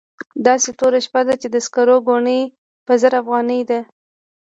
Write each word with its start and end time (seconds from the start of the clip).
داسې 0.45 0.69
توره 0.79 0.99
شپه 1.05 1.21
ده 1.27 1.33
چې 1.41 1.47
د 1.51 1.55
سکرو 1.65 1.97
ګونۍ 2.07 2.41
په 2.85 2.93
زر 3.01 3.13
افغانۍ 3.21 3.61
ده. 3.69 3.79